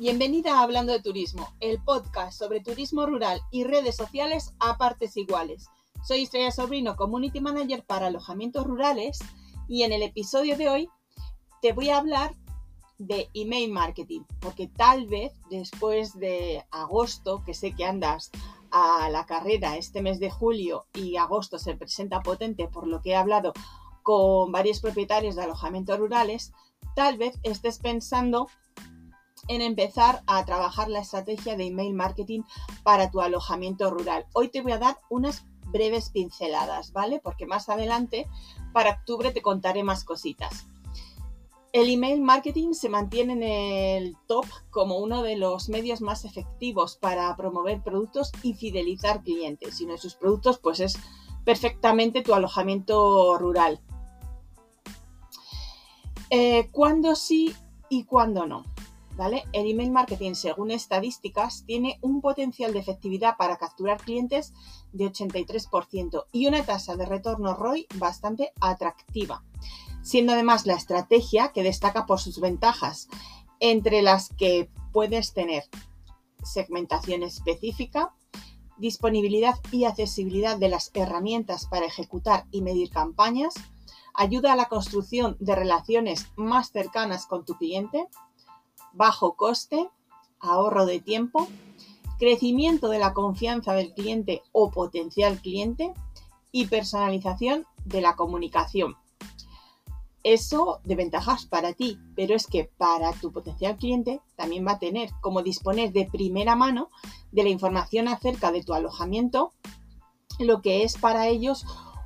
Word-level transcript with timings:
Bienvenida 0.00 0.54
a 0.54 0.62
Hablando 0.62 0.92
de 0.92 1.02
Turismo, 1.02 1.46
el 1.60 1.78
podcast 1.84 2.38
sobre 2.38 2.62
turismo 2.62 3.04
rural 3.04 3.42
y 3.50 3.64
redes 3.64 3.96
sociales 3.96 4.54
a 4.58 4.78
partes 4.78 5.14
iguales. 5.18 5.68
Soy 6.02 6.22
Estrella 6.22 6.50
Sobrino, 6.50 6.96
Community 6.96 7.38
Manager 7.42 7.84
para 7.84 8.06
alojamientos 8.06 8.64
rurales 8.64 9.18
y 9.68 9.82
en 9.82 9.92
el 9.92 10.02
episodio 10.02 10.56
de 10.56 10.70
hoy 10.70 10.88
te 11.60 11.74
voy 11.74 11.90
a 11.90 11.98
hablar 11.98 12.34
de 12.96 13.28
email 13.34 13.70
marketing, 13.70 14.22
porque 14.40 14.68
tal 14.68 15.06
vez 15.06 15.34
después 15.50 16.18
de 16.18 16.64
agosto, 16.70 17.42
que 17.44 17.52
sé 17.52 17.72
que 17.74 17.84
andas 17.84 18.30
a 18.70 19.10
la 19.10 19.26
carrera 19.26 19.76
este 19.76 20.00
mes 20.00 20.18
de 20.18 20.30
julio 20.30 20.86
y 20.94 21.18
agosto 21.18 21.58
se 21.58 21.76
presenta 21.76 22.22
potente 22.22 22.68
por 22.68 22.86
lo 22.86 23.02
que 23.02 23.10
he 23.10 23.16
hablado 23.16 23.52
con 24.02 24.50
varios 24.50 24.80
propietarios 24.80 25.36
de 25.36 25.42
alojamientos 25.42 25.98
rurales, 25.98 26.54
tal 26.96 27.18
vez 27.18 27.38
estés 27.42 27.78
pensando 27.80 28.46
en 29.48 29.62
empezar 29.62 30.22
a 30.26 30.44
trabajar 30.44 30.88
la 30.88 31.00
estrategia 31.00 31.56
de 31.56 31.66
email 31.66 31.94
marketing 31.94 32.42
para 32.82 33.10
tu 33.10 33.20
alojamiento 33.20 33.90
rural. 33.90 34.26
Hoy 34.32 34.48
te 34.48 34.60
voy 34.60 34.72
a 34.72 34.78
dar 34.78 34.98
unas 35.08 35.44
breves 35.66 36.10
pinceladas, 36.10 36.92
¿vale? 36.92 37.20
Porque 37.22 37.46
más 37.46 37.68
adelante, 37.68 38.26
para 38.72 38.90
octubre, 38.90 39.30
te 39.30 39.42
contaré 39.42 39.82
más 39.82 40.04
cositas. 40.04 40.66
El 41.72 41.88
email 41.88 42.20
marketing 42.20 42.72
se 42.72 42.88
mantiene 42.88 43.32
en 43.34 43.42
el 43.44 44.16
top 44.26 44.44
como 44.70 44.98
uno 44.98 45.22
de 45.22 45.36
los 45.36 45.68
medios 45.68 46.00
más 46.00 46.24
efectivos 46.24 46.96
para 46.96 47.36
promover 47.36 47.80
productos 47.80 48.32
y 48.42 48.54
fidelizar 48.54 49.22
clientes. 49.22 49.80
Y 49.80 49.84
uno 49.84 49.92
de 49.92 50.00
sus 50.00 50.16
productos, 50.16 50.58
pues 50.58 50.80
es 50.80 50.98
perfectamente 51.44 52.22
tu 52.22 52.34
alojamiento 52.34 53.38
rural. 53.38 53.80
Eh, 56.30 56.68
¿Cuándo 56.72 57.14
sí 57.14 57.54
y 57.88 58.04
cuándo 58.04 58.46
no? 58.46 58.64
El 59.52 59.70
email 59.70 59.90
marketing, 59.90 60.32
según 60.32 60.70
estadísticas, 60.70 61.64
tiene 61.66 61.98
un 62.00 62.22
potencial 62.22 62.72
de 62.72 62.78
efectividad 62.78 63.36
para 63.36 63.58
capturar 63.58 64.00
clientes 64.00 64.54
de 64.92 65.04
83% 65.12 66.24
y 66.32 66.46
una 66.46 66.64
tasa 66.64 66.96
de 66.96 67.04
retorno 67.04 67.54
ROI 67.54 67.86
bastante 67.96 68.52
atractiva, 68.60 69.44
siendo 70.02 70.32
además 70.32 70.64
la 70.64 70.74
estrategia 70.74 71.52
que 71.52 71.62
destaca 71.62 72.06
por 72.06 72.18
sus 72.18 72.40
ventajas, 72.40 73.08
entre 73.58 74.00
las 74.00 74.30
que 74.30 74.70
puedes 74.90 75.34
tener 75.34 75.64
segmentación 76.42 77.22
específica, 77.22 78.14
disponibilidad 78.78 79.56
y 79.70 79.84
accesibilidad 79.84 80.56
de 80.56 80.70
las 80.70 80.90
herramientas 80.94 81.66
para 81.66 81.84
ejecutar 81.84 82.46
y 82.50 82.62
medir 82.62 82.88
campañas, 82.88 83.52
ayuda 84.14 84.54
a 84.54 84.56
la 84.56 84.68
construcción 84.68 85.36
de 85.40 85.54
relaciones 85.54 86.28
más 86.36 86.70
cercanas 86.70 87.26
con 87.26 87.44
tu 87.44 87.56
cliente, 87.56 88.08
bajo 88.92 89.34
coste, 89.34 89.88
ahorro 90.40 90.86
de 90.86 91.00
tiempo, 91.00 91.48
crecimiento 92.18 92.88
de 92.88 92.98
la 92.98 93.12
confianza 93.12 93.72
del 93.72 93.92
cliente 93.94 94.42
o 94.52 94.70
potencial 94.70 95.40
cliente 95.40 95.94
y 96.52 96.66
personalización 96.66 97.66
de 97.84 98.00
la 98.00 98.16
comunicación. 98.16 98.96
Eso 100.22 100.80
de 100.84 100.96
ventajas 100.96 101.46
para 101.46 101.72
ti, 101.72 101.98
pero 102.14 102.34
es 102.34 102.46
que 102.46 102.70
para 102.76 103.12
tu 103.12 103.32
potencial 103.32 103.76
cliente 103.76 104.20
también 104.36 104.66
va 104.66 104.72
a 104.72 104.78
tener 104.78 105.10
como 105.22 105.42
disponer 105.42 105.92
de 105.92 106.04
primera 106.04 106.56
mano 106.56 106.90
de 107.32 107.42
la 107.42 107.48
información 107.48 108.06
acerca 108.06 108.52
de 108.52 108.62
tu 108.62 108.74
alojamiento, 108.74 109.52
lo 110.38 110.60
que 110.60 110.84
es 110.84 110.98
para 110.98 111.28
ellos 111.28 111.64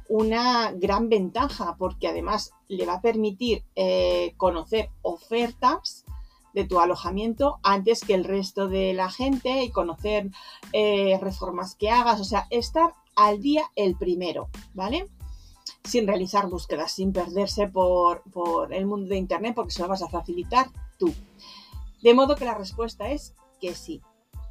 una 0.08 0.70
gran 0.72 1.08
ventaja 1.08 1.77
porque 1.77 2.06
además 2.06 2.52
le 2.68 2.86
va 2.86 2.94
a 2.94 3.00
permitir 3.00 3.64
eh, 3.74 4.34
conocer 4.36 4.90
ofertas 5.02 6.05
de 6.55 6.64
tu 6.64 6.80
alojamiento 6.80 7.58
antes 7.62 8.00
que 8.00 8.14
el 8.14 8.24
resto 8.24 8.69
de 8.69 8.95
la 8.95 9.11
gente 9.11 9.64
y 9.64 9.70
conocer 9.70 10.30
eh, 10.73 11.18
reformas 11.20 11.74
que 11.74 11.90
hagas, 11.90 12.20
o 12.20 12.24
sea, 12.24 12.46
estar 12.51 12.95
al 13.17 13.42
día 13.42 13.64
el 13.74 13.96
primero, 13.96 14.48
¿vale? 14.73 15.08
Sin 15.84 16.06
realizar 16.06 16.48
búsquedas, 16.48 16.92
sin 16.92 17.12
perderse 17.12 17.68
por, 17.68 18.23
por 18.30 18.73
el 18.73 18.86
mundo 18.86 19.08
de 19.08 19.17
Internet 19.17 19.55
porque 19.55 19.73
se 19.73 19.83
lo 19.83 19.89
vas 19.89 20.02
a 20.02 20.08
facilitar 20.08 20.68
tú. 20.98 21.12
De 22.02 22.14
modo 22.14 22.36
que 22.36 22.45
la 22.45 22.55
respuesta 22.55 23.08
es 23.08 23.34
que 23.61 23.74
sí, 23.74 24.01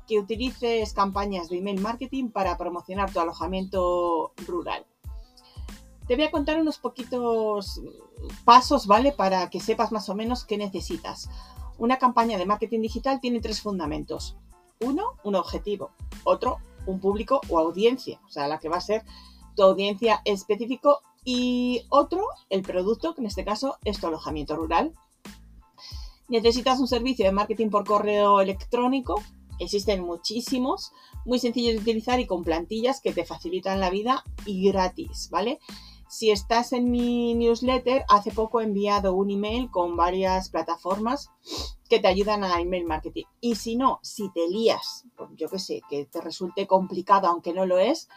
que 0.08 0.20
utilices 0.20 0.94
campañas 0.94 1.50
de 1.50 1.58
email 1.58 1.80
marketing 1.80 2.30
para 2.30 2.58
promocionar 2.58 3.12
tu 3.12 3.20
alojamiento 3.20 4.34
rural. 4.46 4.86
Te 6.08 6.16
voy 6.16 6.26
a 6.26 6.32
contar 6.32 6.60
unos 6.60 6.80
poquitos 6.80 7.82
pasos, 8.44 8.88
¿vale? 8.88 9.14
Para 9.14 9.50
que 9.50 9.62
sepas 9.62 9.92
más 9.94 10.10
o 10.10 10.16
menos 10.16 10.44
qué 10.44 10.58
necesitas. 10.58 11.30
Una 11.84 11.98
campaña 11.98 12.38
de 12.38 12.46
marketing 12.46 12.80
digital 12.80 13.20
tiene 13.20 13.42
tres 13.42 13.60
fundamentos. 13.60 14.38
Uno, 14.80 15.04
un 15.26 15.36
objetivo. 15.36 15.92
Otro, 16.24 16.60
un 16.86 17.02
público 17.02 17.42
o 17.50 17.60
audiencia, 17.60 18.22
o 18.26 18.30
sea, 18.30 18.48
la 18.48 18.58
que 18.58 18.70
va 18.70 18.78
a 18.78 18.80
ser 18.80 19.04
tu 19.54 19.64
audiencia 19.64 20.22
específico. 20.24 21.02
Y 21.26 21.82
otro, 21.90 22.24
el 22.50 22.62
producto, 22.62 23.14
que 23.14 23.20
en 23.20 23.28
este 23.28 23.44
caso 23.44 23.80
es 23.84 24.00
tu 24.00 24.08
alojamiento 24.08 24.56
rural. 24.56 24.94
Necesitas 26.30 26.80
un 26.80 26.88
servicio 26.88 27.26
de 27.26 27.34
marketing 27.34 27.70
por 27.70 27.84
correo 27.84 28.40
electrónico. 28.40 29.22
Existen 29.60 30.06
muchísimos, 30.06 30.94
muy 31.26 31.38
sencillos 31.38 31.74
de 31.74 31.82
utilizar 31.82 32.18
y 32.22 32.28
con 32.28 32.46
plantillas 32.46 33.02
que 33.02 33.12
te 33.12 33.26
facilitan 33.26 33.82
la 33.82 33.90
vida 33.90 34.24
y 34.46 34.70
gratis, 34.70 35.28
¿vale? 35.30 35.60
Si 36.08 36.32
estás 36.32 36.74
en 36.74 36.92
mi 36.92 37.34
newsletter, 37.34 38.06
hace 38.08 38.32
poco 38.32 38.62
he 38.62 38.64
enviado 38.64 39.16
un 39.16 39.32
email 39.32 39.72
con 39.72 39.98
varias 39.98 40.48
plataformas 40.48 41.32
que 41.94 42.00
te 42.00 42.08
ayudan 42.08 42.44
a 42.44 42.60
email 42.60 42.86
marketing. 42.86 43.26
Y 43.40 43.54
si 43.54 43.76
no, 43.76 44.00
si 44.02 44.32
te 44.32 44.48
lías, 44.48 45.06
yo 45.36 45.48
que 45.48 45.60
sé, 45.60 45.84
que 45.88 46.06
te 46.06 46.22
resulte 46.22 46.66
complicado 46.66 47.28
aunque 47.28 47.54
no 47.54 47.68
lo 47.68 47.78
es, 47.78 48.10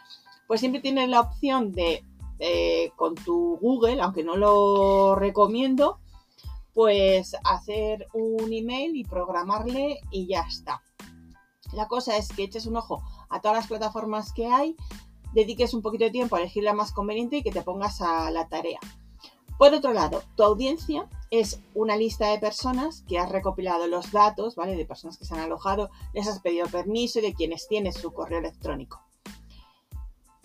pues 0.47 0.61
siempre 0.61 0.81
tienes 0.81 1.11
la 1.11 1.21
opción 1.21 1.73
de, 1.73 2.03
eh, 2.39 2.91
con 2.97 3.15
tu 3.17 3.59
Google, 3.61 4.01
aunque 4.01 4.25
no 4.25 4.35
lo 4.39 5.15
recomiendo, 5.15 5.99
pues 6.73 7.37
hacer 7.45 8.07
un 8.15 8.51
email 8.51 8.97
y 8.97 9.05
programarle 9.05 10.01
y 10.11 10.27
ya 10.27 10.41
está. 10.49 10.81
La 11.75 11.87
cosa 11.87 12.17
es 12.17 12.29
que 12.29 12.45
eches 12.45 12.65
un 12.65 12.79
ojo 12.79 13.03
a 13.29 13.43
todas 13.43 13.59
las 13.59 13.67
plataformas 13.67 14.33
que 14.33 14.47
hay 14.47 14.75
dediques 15.35 15.75
un 15.75 15.83
poquito 15.83 16.05
de 16.05 16.13
tiempo 16.13 16.37
a 16.37 16.39
elegir 16.39 16.65
la 16.65 16.73
más 16.73 16.93
conveniente 16.93 17.37
y 17.37 17.43
que 17.43 17.53
te 17.53 17.61
pongas 17.61 18.01
a 18.01 18.31
la 18.31 18.49
tarea. 18.49 18.81
Por 19.59 19.73
otro 19.73 19.93
lado, 19.93 20.23
tu 20.37 20.43
audiencia 20.43 21.09
es 21.31 21.61
una 21.75 21.97
lista 21.97 22.31
de 22.31 22.39
personas 22.39 23.03
que 23.09 23.19
has 23.19 23.31
recopilado 23.31 23.87
los 23.87 24.13
datos, 24.13 24.55
¿vale? 24.55 24.77
De 24.77 24.85
personas 24.85 25.17
que 25.17 25.25
se 25.25 25.35
han 25.35 25.41
alojado, 25.41 25.91
les 26.13 26.29
has 26.29 26.41
pedido 26.41 26.67
permiso 26.67 27.19
y 27.19 27.23
de 27.23 27.35
quienes 27.35 27.67
tienes 27.67 27.97
su 27.97 28.13
correo 28.13 28.39
electrónico. 28.39 29.01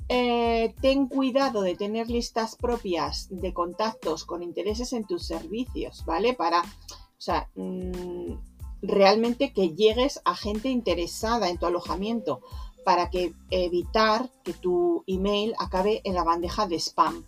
Eh, 0.07 0.73
ten 0.81 1.07
cuidado 1.07 1.61
de 1.61 1.75
tener 1.75 2.09
listas 2.09 2.55
propias 2.55 3.27
de 3.29 3.53
contactos 3.53 4.25
con 4.25 4.43
intereses 4.43 4.91
en 4.93 5.05
tus 5.05 5.25
servicios, 5.25 6.03
¿vale? 6.05 6.33
Para, 6.33 6.61
o 6.61 7.21
sea, 7.21 7.49
mm, 7.55 8.33
realmente 8.81 9.53
que 9.53 9.69
llegues 9.69 10.21
a 10.25 10.35
gente 10.35 10.69
interesada 10.69 11.49
en 11.49 11.57
tu 11.57 11.65
alojamiento, 11.65 12.41
para 12.83 13.09
que 13.09 13.33
evitar 13.49 14.29
que 14.43 14.53
tu 14.53 15.03
email 15.07 15.53
acabe 15.59 16.01
en 16.03 16.15
la 16.15 16.23
bandeja 16.23 16.67
de 16.67 16.79
spam. 16.79 17.23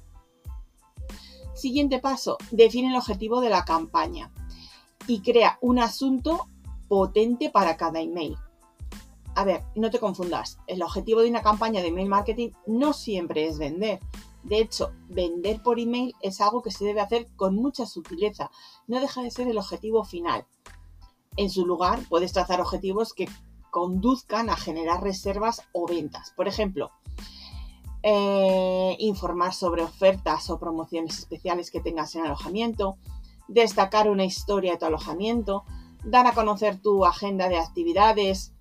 Siguiente 1.64 2.00
paso, 2.00 2.38
define 2.52 2.90
el 2.90 2.98
objetivo 2.98 3.40
de 3.40 3.50
la 3.50 3.64
campaña 3.64 4.34
y 5.08 5.22
crea 5.22 5.60
un 5.62 5.80
asunto 5.80 6.50
potente 6.90 7.50
para 7.50 7.78
cada 7.78 8.02
email. 8.02 8.36
A 9.34 9.46
ver, 9.46 9.64
no 9.74 9.90
te 9.90 9.98
confundas, 9.98 10.58
el 10.68 10.82
objetivo 10.82 11.22
de 11.22 11.30
una 11.30 11.42
campaña 11.42 11.80
de 11.80 11.88
email 11.88 12.10
marketing 12.10 12.50
no 12.68 12.92
siempre 12.92 13.48
es 13.48 13.60
vender. 13.60 14.02
De 14.44 14.60
hecho, 14.60 14.92
vender 15.08 15.64
por 15.64 15.80
email 15.80 16.14
es 16.22 16.42
algo 16.42 16.62
que 16.62 16.70
se 16.70 16.84
debe 16.84 17.00
hacer 17.00 17.30
con 17.38 17.56
mucha 17.56 17.86
sutileza, 17.86 18.52
no 18.88 19.00
deja 19.00 19.22
de 19.22 19.32
ser 19.32 19.48
el 19.48 19.58
objetivo 19.58 20.04
final. 20.04 20.46
En 21.38 21.50
su 21.50 21.66
lugar, 21.66 22.02
puedes 22.10 22.34
trazar 22.34 22.60
objetivos 22.60 23.14
que 23.14 23.30
conduzcan 23.72 24.50
a 24.50 24.58
generar 24.58 25.02
reservas 25.02 25.62
o 25.72 25.88
ventas. 25.88 26.34
Por 26.36 26.50
ejemplo, 26.50 26.92
eh, 28.04 28.96
informar 29.00 29.54
sobre 29.54 29.84
ofertas 29.84 30.50
o 30.50 30.60
promociones 30.60 31.20
especiales 31.20 31.72
que 31.72 31.80
tengas 31.80 32.16
en 32.16 32.26
alojamiento, 32.26 32.98
destacar 33.48 34.10
una 34.10 34.26
historia 34.26 34.74
de 34.74 34.78
tu 34.78 34.86
alojamiento, 34.86 35.64
dar 36.04 36.28
a 36.28 36.34
conocer 36.34 36.82
tu 36.82 37.06
agenda 37.06 37.50
de 37.50 37.58
actividades, 37.58 38.54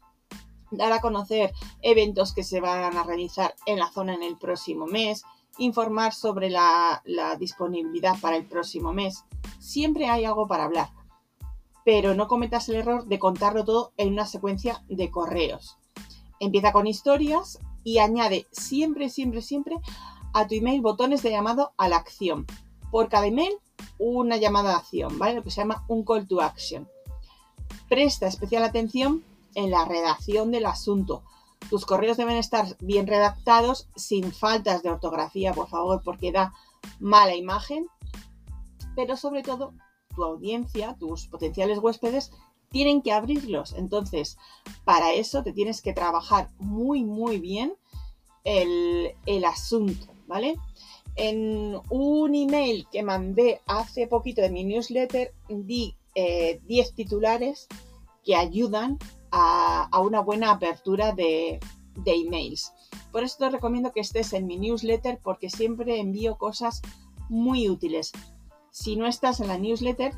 dar 0.70 0.92
a 0.92 1.00
conocer 1.00 1.52
eventos 1.82 2.32
que 2.32 2.44
se 2.44 2.60
van 2.60 2.96
a 2.96 3.02
realizar 3.02 3.54
en 3.66 3.78
la 3.78 3.90
zona 3.90 4.14
en 4.14 4.22
el 4.22 4.38
próximo 4.38 4.86
mes, 4.86 5.24
informar 5.58 6.14
sobre 6.14 6.48
la 6.48 7.02
disponibilidad 7.38 8.18
para 8.20 8.36
el 8.36 8.46
próximo 8.46 8.92
mes. 8.92 9.24
Siempre 9.58 10.08
hay 10.08 10.24
algo 10.24 10.46
para 10.46 10.64
hablar 10.64 10.88
pero 11.84 12.14
no 12.14 12.28
cometas 12.28 12.68
el 12.68 12.76
error 12.76 13.06
de 13.06 13.18
contarlo 13.18 13.64
todo 13.64 13.92
en 13.96 14.12
una 14.12 14.26
secuencia 14.26 14.84
de 14.88 15.10
correos. 15.10 15.78
Empieza 16.40 16.72
con 16.72 16.86
historias 16.86 17.58
y 17.84 17.98
añade 17.98 18.46
siempre, 18.50 19.10
siempre, 19.10 19.42
siempre 19.42 19.76
a 20.32 20.46
tu 20.46 20.54
email 20.54 20.80
botones 20.80 21.22
de 21.22 21.30
llamado 21.30 21.72
a 21.76 21.88
la 21.88 21.96
acción. 21.96 22.46
Por 22.90 23.08
cada 23.08 23.26
email, 23.26 23.54
una 23.98 24.36
llamada 24.36 24.74
a 24.74 24.78
acción, 24.78 25.18
¿vale? 25.18 25.34
Lo 25.34 25.42
que 25.42 25.50
se 25.50 25.60
llama 25.60 25.84
un 25.88 26.04
call 26.04 26.26
to 26.26 26.40
action. 26.40 26.88
Presta 27.88 28.26
especial 28.26 28.64
atención 28.64 29.24
en 29.54 29.70
la 29.70 29.84
redacción 29.84 30.50
del 30.50 30.66
asunto. 30.66 31.22
Tus 31.70 31.86
correos 31.86 32.16
deben 32.16 32.36
estar 32.36 32.76
bien 32.80 33.06
redactados, 33.06 33.88
sin 33.96 34.32
faltas 34.32 34.82
de 34.82 34.90
ortografía, 34.90 35.52
por 35.52 35.68
favor, 35.68 36.02
porque 36.04 36.32
da 36.32 36.52
mala 36.98 37.34
imagen. 37.34 37.86
Pero 38.96 39.16
sobre 39.16 39.42
todo, 39.42 39.72
tu 40.14 40.24
audiencia, 40.24 40.96
tus 40.98 41.26
potenciales 41.26 41.78
huéspedes, 41.78 42.32
tienen 42.72 43.02
que 43.02 43.12
abrirlos. 43.12 43.74
Entonces, 43.74 44.38
para 44.84 45.12
eso 45.12 45.42
te 45.42 45.52
tienes 45.52 45.80
que 45.82 45.92
trabajar 45.92 46.50
muy, 46.58 47.04
muy 47.04 47.38
bien 47.38 47.74
el, 48.44 49.44
asunto, 49.44 50.06
¿vale? 50.26 50.56
En 51.14 51.76
un 51.90 52.34
email 52.34 52.86
que 52.90 53.02
mandé 53.02 53.60
hace 53.66 54.06
poquito 54.06 54.40
de 54.40 54.50
mi 54.50 54.64
newsletter, 54.64 55.32
di 55.48 55.94
10 56.14 56.64
eh, 56.66 56.92
titulares 56.94 57.68
que 58.24 58.34
ayudan 58.34 58.98
a, 59.30 59.88
una 60.00 60.20
buena 60.20 60.50
apertura 60.50 61.12
de, 61.12 61.60
de, 61.96 62.14
emails. 62.14 62.72
Por 63.10 63.24
eso 63.24 63.36
te 63.38 63.50
recomiendo 63.50 63.92
que 63.92 64.00
estés 64.00 64.32
en 64.32 64.46
mi 64.46 64.58
newsletter 64.58 65.20
porque 65.22 65.50
siempre 65.50 66.00
envío 66.00 66.36
cosas 66.36 66.82
muy 67.28 67.68
útiles. 67.68 68.12
Si 68.70 68.96
no 68.96 69.06
estás 69.06 69.40
en 69.40 69.48
la 69.48 69.58
newsletter, 69.58 70.14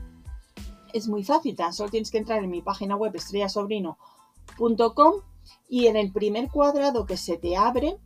es 0.94 1.08
muy 1.08 1.24
fácil, 1.24 1.56
tan 1.56 1.74
solo 1.74 1.90
tienes 1.90 2.10
que 2.10 2.18
entrar 2.18 2.42
en 2.42 2.50
mi 2.50 2.62
página 2.62 2.96
web 2.96 3.14
estrellasobrino.com 3.14 5.14
y 5.68 5.88
en 5.88 5.96
el 5.96 6.12
primer 6.12 6.50
cuadrado 6.50 7.04
que 7.04 7.16
se 7.16 7.36
te 7.36 7.56
abre 7.56 7.98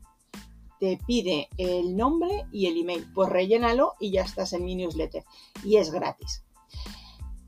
te 0.80 0.98
pide 1.06 1.48
el 1.58 1.96
nombre 1.96 2.46
y 2.50 2.66
el 2.66 2.78
email. 2.78 3.06
Pues 3.14 3.28
rellénalo 3.28 3.94
y 4.00 4.12
ya 4.12 4.22
estás 4.22 4.54
en 4.54 4.64
mi 4.64 4.74
newsletter. 4.74 5.24
Y 5.64 5.76
es 5.76 5.90
gratis. 5.90 6.44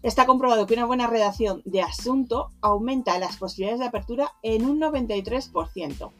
Está 0.03 0.27
comprobado 0.27 0.67
que 0.67 0.75
una 0.75 0.87
buena 0.87 1.07
redacción 1.07 1.63
de 1.65 1.83
asunto 1.83 2.51
aumenta 2.61 3.19
las 3.19 3.37
posibilidades 3.37 3.81
de 3.81 3.87
apertura 3.87 4.33
en 4.43 4.65
un 4.65 4.81
93%. 4.81 6.11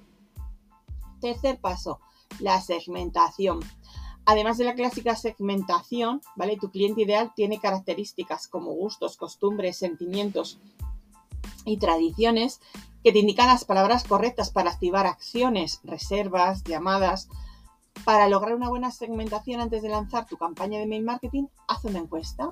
Tercer 1.21 1.61
paso, 1.61 2.01
la 2.39 2.61
segmentación. 2.61 3.61
Además 4.27 4.59
de 4.59 4.65
la 4.65 4.75
clásica 4.75 5.17
segmentación, 5.17 6.21
¿vale? 6.37 6.57
Tu 6.57 6.71
cliente 6.71 7.03
ideal 7.03 7.33
tiene 7.35 7.59
características 7.59 8.49
como 8.49 8.73
gustos, 8.73 9.17
costumbres, 9.17 9.77
sentimientos 9.77 10.59
y 11.65 11.79
tradiciones 11.79 12.61
que 13.03 13.13
te 13.13 13.19
indican 13.19 13.49
las 13.49 13.65
palabras 13.65 14.05
correctas 14.05 14.51
para 14.51 14.71
activar 14.71 15.07
acciones, 15.07 15.81
reservas, 15.85 16.63
llamadas. 16.65 17.29
Para 18.05 18.29
lograr 18.29 18.55
una 18.55 18.69
buena 18.69 18.91
segmentación 18.91 19.61
antes 19.61 19.83
de 19.83 19.89
lanzar 19.89 20.27
tu 20.27 20.37
campaña 20.37 20.79
de 20.79 20.87
mail 20.87 21.03
marketing, 21.03 21.47
haz 21.67 21.85
una 21.85 21.99
encuesta. 21.99 22.51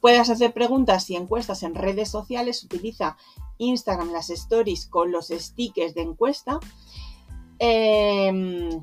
Puedes 0.00 0.28
hacer 0.28 0.52
preguntas 0.52 1.08
y 1.08 1.16
encuestas 1.16 1.62
en 1.62 1.74
redes 1.74 2.10
sociales, 2.10 2.64
utiliza 2.64 3.16
Instagram, 3.58 4.12
las 4.12 4.28
stories 4.28 4.86
con 4.86 5.12
los 5.12 5.28
stickers 5.28 5.94
de 5.94 6.02
encuesta. 6.02 6.58
Eh, 7.58 8.82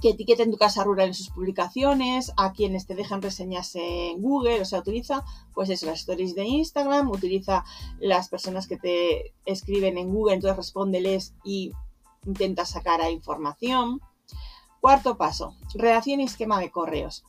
que 0.00 0.10
etiqueten 0.10 0.50
tu 0.50 0.56
casa 0.56 0.84
rural 0.84 1.08
en 1.08 1.14
sus 1.14 1.30
publicaciones, 1.30 2.32
a 2.36 2.52
quienes 2.52 2.86
te 2.86 2.94
dejan 2.94 3.22
reseñas 3.22 3.74
en 3.74 4.20
Google, 4.20 4.60
o 4.60 4.64
sea, 4.64 4.80
utiliza 4.80 5.24
pues 5.54 5.68
eso, 5.70 5.86
las 5.86 6.00
stories 6.00 6.34
de 6.34 6.44
Instagram, 6.44 7.10
utiliza 7.10 7.64
las 7.98 8.28
personas 8.28 8.66
que 8.66 8.76
te 8.76 9.34
escriben 9.44 9.98
en 9.98 10.12
Google, 10.12 10.34
entonces 10.34 10.56
respóndeles 10.56 11.34
y 11.44 11.72
intenta 12.26 12.64
sacar 12.64 13.00
a 13.00 13.10
información. 13.10 14.00
Cuarto 14.80 15.16
paso, 15.18 15.54
redacción 15.74 16.20
y 16.20 16.24
esquema 16.24 16.58
de 16.58 16.70
correos. 16.70 17.24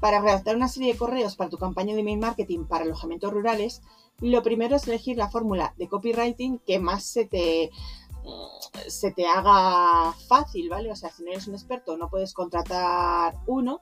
Para 0.00 0.20
redactar 0.20 0.56
una 0.56 0.68
serie 0.68 0.92
de 0.92 0.98
correos 0.98 1.36
para 1.36 1.48
tu 1.48 1.56
campaña 1.56 1.94
de 1.94 2.00
email 2.00 2.18
marketing 2.18 2.64
para 2.66 2.84
alojamientos 2.84 3.32
rurales, 3.32 3.80
lo 4.20 4.42
primero 4.42 4.76
es 4.76 4.86
elegir 4.86 5.16
la 5.16 5.30
fórmula 5.30 5.74
de 5.78 5.88
copywriting 5.88 6.58
que 6.58 6.78
más 6.78 7.04
se 7.04 7.24
te 7.24 7.70
se 8.88 9.12
te 9.12 9.26
haga 9.26 10.12
fácil, 10.28 10.68
¿vale? 10.68 10.90
O 10.90 10.96
sea, 10.96 11.10
si 11.10 11.22
no 11.22 11.30
eres 11.30 11.46
un 11.46 11.54
experto, 11.54 11.96
no 11.96 12.08
puedes 12.08 12.32
contratar 12.32 13.36
uno, 13.46 13.80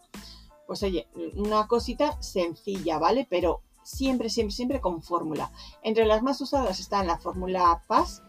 pues 0.67 0.83
oye, 0.83 1.09
una 1.35 1.67
cosita 1.67 2.21
sencilla, 2.23 2.99
¿vale? 2.99 3.27
Pero 3.29 3.63
siempre, 3.83 4.31
siempre, 4.31 4.55
siempre 4.55 4.81
con 4.81 5.03
fórmula. 5.03 5.51
Entre 5.83 6.07
las 6.07 6.23
más 6.23 6.41
usadas 6.41 6.81
están 6.81 7.07
la 7.07 7.19
fórmula 7.19 7.83
PAS 7.87 8.23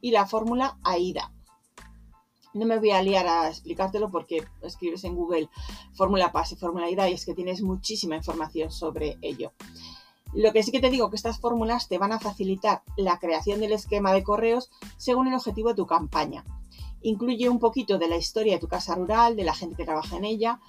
y 0.00 0.10
la 0.10 0.26
fórmula 0.26 0.78
AIDA. 0.82 1.32
No 2.54 2.66
me 2.66 2.78
voy 2.78 2.90
a 2.90 3.02
liar 3.02 3.26
a 3.26 3.48
explicártelo 3.48 4.10
porque 4.10 4.44
escribes 4.60 5.04
en 5.04 5.16
Google 5.16 5.48
fórmula 5.94 6.32
PAS 6.32 6.52
y 6.52 6.56
fórmula 6.56 6.86
AIDA 6.86 7.08
y 7.08 7.14
es 7.14 7.24
que 7.24 7.34
tienes 7.34 7.62
muchísima 7.62 8.16
información 8.16 8.70
sobre 8.70 9.16
ello. 9.22 9.52
Lo 10.34 10.52
que 10.52 10.62
sí 10.62 10.72
que 10.72 10.80
te 10.80 10.90
digo 10.90 11.10
que 11.10 11.16
estas 11.16 11.38
fórmulas 11.38 11.88
te 11.88 11.98
van 11.98 12.12
a 12.12 12.20
facilitar 12.20 12.82
la 12.96 13.18
creación 13.18 13.60
del 13.60 13.72
esquema 13.72 14.12
de 14.12 14.22
correos 14.22 14.70
según 14.96 15.28
el 15.28 15.34
objetivo 15.34 15.70
de 15.70 15.74
tu 15.74 15.86
campaña. 15.86 16.44
Incluye 17.02 17.48
un 17.48 17.58
poquito 17.58 17.98
de 17.98 18.08
la 18.08 18.16
historia 18.16 18.54
de 18.54 18.60
tu 18.60 18.68
casa 18.68 18.94
rural, 18.94 19.36
de 19.36 19.44
la 19.44 19.54
gente 19.54 19.76
que 19.76 19.84
trabaja 19.84 20.16
en 20.16 20.24
ella, 20.24 20.60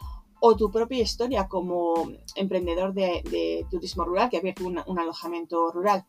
o 0.41 0.57
tu 0.57 0.69
propia 0.69 1.01
historia 1.01 1.47
como 1.47 2.11
emprendedor 2.35 2.93
de, 2.93 3.65
turismo 3.71 4.03
rural 4.03 4.29
que 4.29 4.37
ha 4.37 4.39
abierto 4.41 4.65
un, 4.65 4.99
alojamiento 4.99 5.71
rural. 5.71 6.05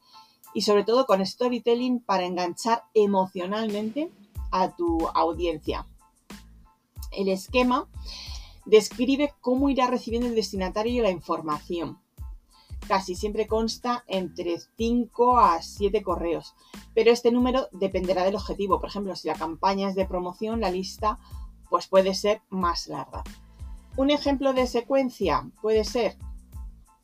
Y 0.53 0.62
sobre 0.62 0.83
todo 0.83 1.06
con 1.06 1.25
storytelling 1.25 2.01
para 2.01 2.25
enganchar 2.25 2.83
emocionalmente 2.95 4.11
a 4.51 4.75
tu 4.75 5.06
audiencia. 5.15 5.87
El 7.12 7.29
esquema 7.29 7.87
describe 8.65 9.33
cómo 9.41 9.69
irá 9.69 9.87
recibiendo 9.87 10.27
el 10.27 10.35
destinatario 10.35 11.03
la 11.03 11.11
información 11.11 11.99
casi 12.89 13.15
siempre 13.15 13.47
consta 13.47 14.05
entre 14.07 14.59
5 14.77 15.39
a 15.39 15.63
7 15.63 16.03
correos, 16.03 16.55
pero 16.95 17.11
este 17.11 17.33
número 17.33 17.69
dependerá 17.73 18.25
del 18.25 18.37
objetivo. 18.37 18.81
Por 18.81 18.89
ejemplo, 18.89 19.17
si 19.17 19.29
la 19.29 19.35
campaña 19.35 19.89
es 19.89 19.95
de 19.95 20.07
promoción, 20.07 20.61
la 20.61 20.71
lista 20.71 21.19
pues 21.71 21.87
puede 21.89 22.15
ser 22.15 22.43
más 22.51 22.87
larga. 22.89 23.25
Un 23.97 24.11
ejemplo 24.11 24.53
de 24.53 24.67
secuencia 24.67 25.49
puede 25.63 25.85
ser, 25.85 26.17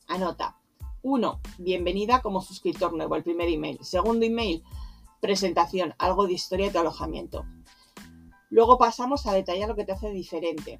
anota, 0.07 0.57
1. 1.03 1.39
Bienvenida 1.57 2.21
como 2.21 2.41
suscriptor 2.41 2.93
nuevo, 2.93 3.15
el 3.15 3.23
primer 3.23 3.49
email. 3.49 3.79
Segundo 3.81 4.25
email, 4.25 4.63
presentación, 5.19 5.95
algo 5.97 6.27
de 6.27 6.33
historia 6.33 6.67
de 6.67 6.73
tu 6.73 6.79
alojamiento. 6.79 7.45
Luego 8.49 8.77
pasamos 8.77 9.25
a 9.25 9.33
detallar 9.33 9.69
lo 9.69 9.75
que 9.75 9.85
te 9.85 9.93
hace 9.93 10.09
diferente. 10.11 10.79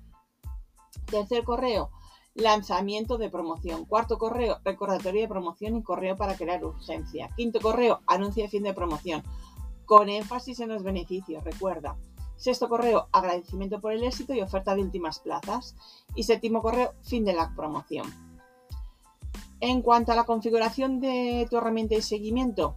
Tercer 1.05 1.43
correo, 1.43 1.91
lanzamiento 2.35 3.17
de 3.17 3.29
promoción. 3.29 3.85
Cuarto 3.85 4.17
correo, 4.17 4.59
recordatorio 4.63 5.21
de 5.21 5.27
promoción 5.27 5.75
y 5.75 5.83
correo 5.83 6.15
para 6.15 6.35
crear 6.35 6.63
urgencia. 6.63 7.29
Quinto 7.35 7.59
correo, 7.59 8.01
anuncio 8.07 8.43
de 8.43 8.49
fin 8.49 8.63
de 8.63 8.73
promoción. 8.73 9.23
Con 9.85 10.09
énfasis 10.09 10.59
en 10.59 10.69
los 10.69 10.83
beneficios, 10.83 11.43
recuerda. 11.43 11.97
Sexto 12.37 12.69
correo, 12.69 13.07
agradecimiento 13.11 13.79
por 13.81 13.91
el 13.91 14.03
éxito 14.03 14.33
y 14.33 14.41
oferta 14.41 14.73
de 14.73 14.81
últimas 14.81 15.19
plazas. 15.19 15.75
Y 16.15 16.23
séptimo 16.23 16.61
correo, 16.61 16.93
fin 17.03 17.25
de 17.25 17.33
la 17.33 17.53
promoción. 17.55 18.07
En 19.59 19.81
cuanto 19.81 20.11
a 20.11 20.15
la 20.15 20.23
configuración 20.23 20.99
de 20.99 21.45
tu 21.49 21.57
herramienta 21.57 21.95
de 21.95 22.01
seguimiento, 22.01 22.75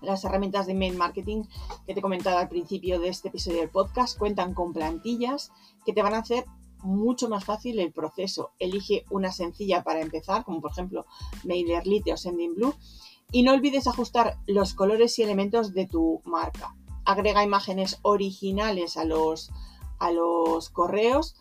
las 0.00 0.24
herramientas 0.24 0.66
de 0.66 0.72
email 0.72 0.96
marketing 0.96 1.44
que 1.86 1.94
te 1.94 2.00
he 2.00 2.02
comentado 2.02 2.38
al 2.38 2.48
principio 2.48 2.98
de 3.00 3.08
este 3.08 3.28
episodio 3.28 3.60
del 3.60 3.70
podcast 3.70 4.18
cuentan 4.18 4.54
con 4.54 4.72
plantillas 4.72 5.52
que 5.84 5.92
te 5.92 6.02
van 6.02 6.14
a 6.14 6.18
hacer 6.18 6.44
mucho 6.84 7.28
más 7.28 7.44
fácil 7.44 7.80
el 7.80 7.92
proceso. 7.92 8.52
Elige 8.58 9.04
una 9.10 9.32
sencilla 9.32 9.82
para 9.82 10.00
empezar, 10.00 10.44
como 10.44 10.60
por 10.60 10.70
ejemplo 10.70 11.06
MailerLite 11.44 12.12
o 12.12 12.16
Sendinblue, 12.16 12.74
y 13.32 13.42
no 13.42 13.52
olvides 13.52 13.86
ajustar 13.86 14.38
los 14.46 14.74
colores 14.74 15.18
y 15.18 15.22
elementos 15.22 15.74
de 15.74 15.86
tu 15.86 16.22
marca. 16.24 16.76
Agrega 17.04 17.42
imágenes 17.42 17.98
originales 18.02 18.96
a 18.96 19.04
los, 19.04 19.50
a 19.98 20.10
los 20.12 20.70
correos, 20.70 21.34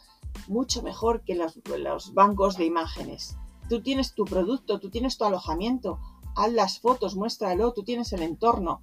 mucho 0.47 0.81
mejor 0.81 1.23
que 1.23 1.35
los, 1.35 1.59
los 1.77 2.13
bancos 2.13 2.57
de 2.57 2.65
imágenes. 2.65 3.37
Tú 3.69 3.81
tienes 3.81 4.13
tu 4.13 4.25
producto, 4.25 4.79
tú 4.79 4.89
tienes 4.89 5.17
tu 5.17 5.25
alojamiento, 5.25 5.99
haz 6.35 6.51
las 6.51 6.79
fotos, 6.79 7.15
muéstralo, 7.15 7.73
tú 7.73 7.83
tienes 7.83 8.11
el 8.13 8.23
entorno 8.23 8.81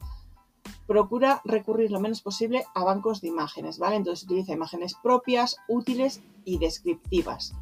procura 0.91 1.41
recurrir 1.45 1.93
lo 1.93 2.01
menos 2.01 2.21
posible 2.21 2.65
a 2.75 2.83
bancos 2.83 3.21
de 3.21 3.29
imágenes, 3.29 3.79
¿vale? 3.79 3.95
Entonces 3.95 4.25
utiliza 4.25 4.55
imágenes 4.55 4.97
propias, 5.01 5.59
útiles 5.69 6.21
y 6.45 6.59
descriptivas. 6.59 7.53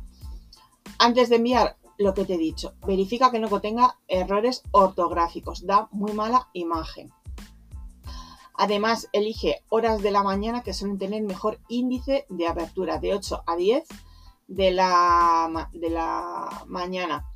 Antes 0.98 1.28
de 1.28 1.36
enviar 1.36 1.76
lo 1.98 2.14
que 2.14 2.24
te 2.24 2.36
he 2.36 2.38
dicho, 2.38 2.72
verifica 2.86 3.30
que 3.30 3.38
no 3.38 3.50
contenga 3.50 3.98
errores 4.08 4.62
ortográficos, 4.70 5.66
da 5.66 5.88
muy 5.90 6.14
mala 6.14 6.48
imagen. 6.54 7.12
Además, 8.54 9.10
elige 9.12 9.62
horas 9.68 10.00
de 10.00 10.10
la 10.10 10.22
mañana 10.22 10.62
que 10.62 10.72
suelen 10.72 10.96
tener 10.96 11.20
mejor 11.22 11.60
índice 11.68 12.24
de 12.30 12.46
apertura, 12.46 12.96
de 12.96 13.12
8 13.12 13.42
a 13.46 13.56
10 13.56 13.86
de 14.46 14.70
la, 14.70 15.68
de 15.74 15.90
la 15.90 16.64
mañana. 16.66 17.26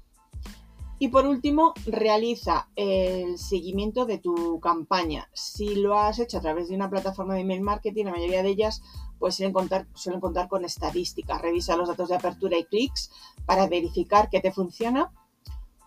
Y 1.03 1.09
por 1.09 1.27
último, 1.27 1.75
realiza 1.85 2.69
el 2.77 3.37
seguimiento 3.37 4.07
de 4.07 4.19
tu 4.19 4.61
campaña. 4.61 5.29
Si 5.33 5.75
lo 5.75 5.99
has 5.99 6.21
hecho 6.21 6.39
a 6.39 6.41
través 6.41 6.69
de 6.69 6.77
una 6.77 6.89
plataforma 6.89 7.35
de 7.35 7.41
email 7.41 7.61
marketing, 7.61 8.05
la 8.05 8.13
mayoría 8.13 8.45
de 8.45 8.51
ellas 8.51 8.85
pues, 9.19 9.35
suelen, 9.35 9.53
contar, 9.53 10.49
con 10.49 10.65
estadísticas. 10.65 11.43
Revisa 11.43 11.77
los 11.77 11.89
datos 11.89 12.09
de 12.09 12.15
apertura 12.15 12.57
y 12.57 12.63
clics 12.63 13.11
para 13.47 13.67
verificar 13.67 14.31
que 14.31 14.39
te 14.39 14.53
funciona. 14.53 15.11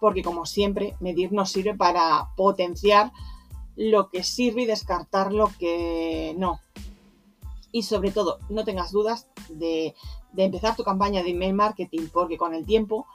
porque 0.02 0.22
como 0.22 0.46
siempre, 0.46 0.98
medir 1.00 1.32
nos 1.32 1.50
sirve 1.50 1.76
para 1.76 2.32
potenciar 2.36 3.14
lo 3.78 4.10
que 4.10 4.22
sirve 4.22 4.64
y 4.64 4.66
descartar 4.66 5.32
lo 5.32 5.50
que 5.58 6.36
no. 6.38 6.60
Y 7.72 7.84
sobre 7.84 8.12
todo, 8.12 8.40
no 8.50 8.66
tengas 8.66 8.92
dudas 8.92 9.30
de, 9.48 9.96
de 10.34 10.44
empezar 10.44 10.76
tu 10.76 10.84
campaña 10.84 11.24
de 11.24 11.30
email 11.30 11.54
marketing, 11.54 12.10
porque 12.12 12.38
con 12.38 12.54
el 12.54 12.66
tiempo 12.66 13.08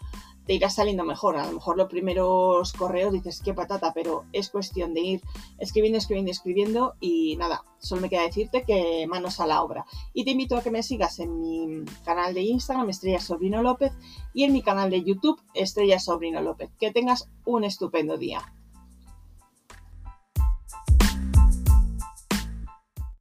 te 0.46 0.54
irá 0.54 0.70
saliendo 0.70 1.04
mejor. 1.04 1.36
A 1.36 1.46
lo 1.46 1.52
mejor 1.52 1.76
los 1.76 1.88
primeros 1.88 2.72
correos 2.72 3.12
dices, 3.12 3.40
qué 3.44 3.54
patata, 3.54 3.92
pero 3.92 4.24
es 4.32 4.50
cuestión 4.50 4.94
de 4.94 5.00
ir 5.00 5.20
escribiendo, 5.58 5.98
escribiendo, 5.98 6.30
escribiendo 6.30 6.94
y 7.00 7.36
nada, 7.36 7.64
solo 7.78 8.02
me 8.02 8.10
queda 8.10 8.22
decirte 8.22 8.64
que 8.64 9.06
manos 9.08 9.40
a 9.40 9.46
la 9.46 9.62
obra. 9.62 9.84
Y 10.12 10.24
te 10.24 10.30
invito 10.32 10.56
a 10.56 10.62
que 10.62 10.70
me 10.70 10.82
sigas 10.82 11.18
en 11.18 11.40
mi 11.40 11.84
canal 12.04 12.34
de 12.34 12.42
Instagram, 12.42 12.90
Estrella 12.90 13.20
Sobrino 13.20 13.62
López, 13.62 13.92
y 14.34 14.44
en 14.44 14.52
mi 14.52 14.62
canal 14.62 14.90
de 14.90 15.02
YouTube, 15.02 15.40
Estrella 15.54 15.98
Sobrino 15.98 16.40
López. 16.40 16.70
Que 16.78 16.92
tengas 16.92 17.28
un 17.44 17.64
estupendo 17.64 18.16
día. 18.16 18.52